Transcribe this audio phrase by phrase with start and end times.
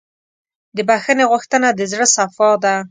[0.75, 2.73] د بښنې غوښتنه د زړۀ صفا ده.